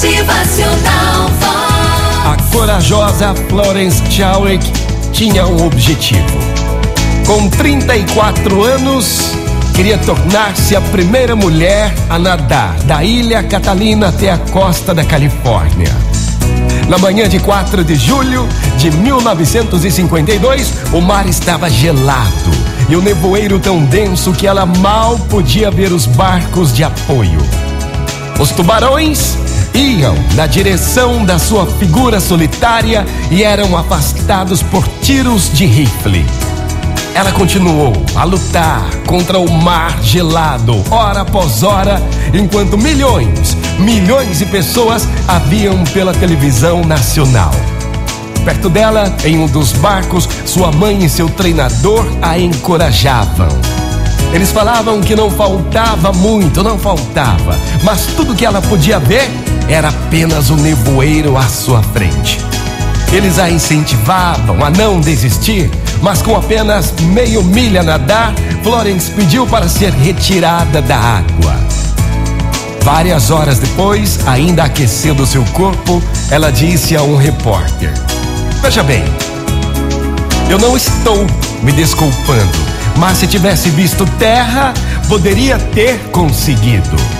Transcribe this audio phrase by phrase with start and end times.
[0.00, 2.24] Motivacional Vox.
[2.24, 4.64] A corajosa Florence Chadwick
[5.12, 6.38] tinha um objetivo.
[7.26, 9.32] Com 34 anos,
[9.74, 15.94] queria tornar-se a primeira mulher a nadar da Ilha Catalina até a costa da Califórnia.
[16.88, 18.48] Na manhã de 4 de julho
[18.78, 22.50] de 1952, o mar estava gelado
[22.88, 27.38] e o nevoeiro tão denso que ela mal podia ver os barcos de apoio.
[28.38, 29.36] Os tubarões
[29.74, 36.24] iam na direção da sua figura solitária e eram afastados por tiros de rifle.
[37.14, 42.00] Ela continuou a lutar contra o mar gelado, hora após hora,
[42.32, 47.50] enquanto milhões, milhões de pessoas a viam pela televisão nacional.
[48.44, 53.48] Perto dela, em um dos barcos, sua mãe e seu treinador a encorajavam.
[54.32, 59.28] Eles falavam que não faltava muito, não faltava, mas tudo que ela podia ver
[59.70, 62.40] era apenas o nevoeiro à sua frente.
[63.12, 65.70] Eles a incentivavam a não desistir,
[66.02, 71.56] mas com apenas meio milha a nadar, Florence pediu para ser retirada da água.
[72.82, 77.92] Várias horas depois, ainda aquecendo seu corpo, ela disse a um repórter:
[78.62, 79.04] Veja bem,
[80.48, 81.26] eu não estou
[81.62, 82.58] me desculpando,
[82.96, 84.74] mas se tivesse visto terra,
[85.08, 87.19] poderia ter conseguido.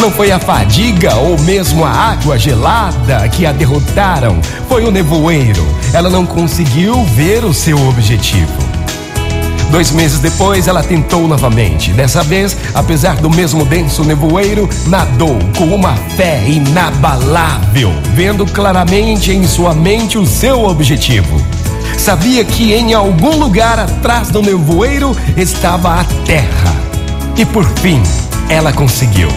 [0.00, 5.62] Não foi a fadiga ou mesmo a água gelada que a derrotaram, foi o nevoeiro.
[5.92, 8.50] Ela não conseguiu ver o seu objetivo.
[9.70, 11.92] Dois meses depois, ela tentou novamente.
[11.92, 19.46] Dessa vez, apesar do mesmo denso nevoeiro, nadou com uma fé inabalável, vendo claramente em
[19.46, 21.44] sua mente o seu objetivo.
[21.98, 26.74] Sabia que em algum lugar atrás do nevoeiro estava a terra.
[27.36, 28.02] E por fim,
[28.48, 29.28] ela conseguiu.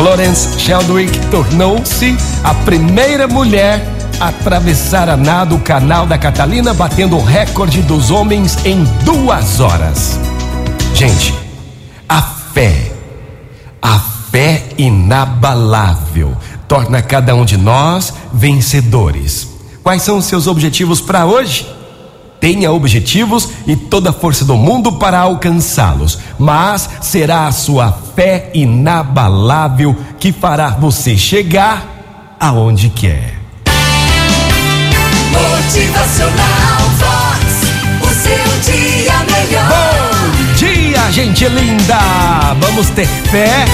[0.00, 3.86] Florence Sheldrick tornou-se a primeira mulher
[4.18, 9.60] a atravessar a nado o canal da Catalina, batendo o recorde dos homens em duas
[9.60, 10.18] horas.
[10.94, 11.34] Gente,
[12.08, 12.92] a fé,
[13.82, 13.98] a
[14.30, 16.34] fé inabalável,
[16.66, 19.48] torna cada um de nós vencedores.
[19.82, 21.70] Quais são os seus objetivos para hoje?
[22.40, 28.50] Tenha objetivos e toda a força do mundo para alcançá-los, mas será a sua fé
[28.54, 33.38] inabalável que fará você chegar aonde quer.
[35.30, 37.60] Motivacional Vox.
[38.00, 39.68] O seu dia melhor.
[39.68, 41.98] Bom dia, gente linda!
[42.58, 43.66] Vamos ter fé,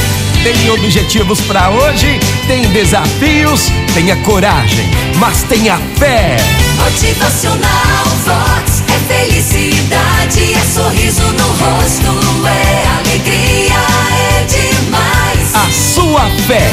[0.43, 6.37] tem objetivos para hoje, tem desafios, tenha coragem, mas tenha fé.
[6.77, 8.83] Motivacional Vox.
[8.89, 13.75] É felicidade, é sorriso no rosto, é alegria,
[14.13, 15.55] é demais.
[15.55, 16.71] A sua fé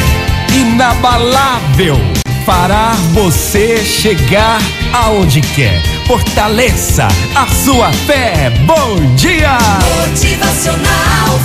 [0.54, 1.98] inabalável
[2.46, 4.60] fará você chegar
[4.94, 5.82] aonde quer.
[6.06, 8.52] Fortaleça a sua fé.
[8.66, 9.58] Bom dia!
[10.08, 11.40] Motivacional